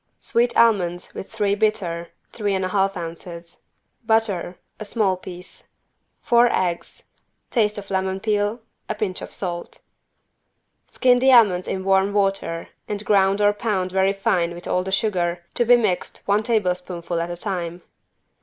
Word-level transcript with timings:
Sweet 0.19 0.57
almonds 0.57 1.13
with 1.13 1.31
three 1.31 1.53
bitter, 1.53 2.09
three 2.33 2.55
and 2.55 2.65
a 2.65 2.69
half 2.69 2.97
ounces. 2.97 3.61
Butter, 4.03 4.57
a 4.79 4.83
small 4.83 5.15
piece. 5.15 5.67
Four 6.21 6.49
eggs. 6.51 7.03
Taste 7.51 7.77
of 7.77 7.91
lemon 7.91 8.19
peel. 8.19 8.61
A 8.89 8.95
pinch 8.95 9.21
of 9.21 9.31
salt. 9.31 9.77
Skin 10.87 11.19
the 11.19 11.31
almonds 11.31 11.67
in 11.67 11.83
warm 11.83 12.13
water 12.13 12.69
and 12.87 13.05
ground 13.05 13.41
or 13.41 13.53
pound 13.53 13.91
very 13.91 14.13
fine 14.13 14.55
with 14.55 14.67
all 14.67 14.81
the 14.83 14.91
sugar, 14.91 15.43
to 15.53 15.65
be 15.65 15.75
mixed 15.77 16.23
one 16.25 16.41
tablespoonful 16.41 17.21
at 17.21 17.29
a 17.29 17.37
time. 17.37 17.83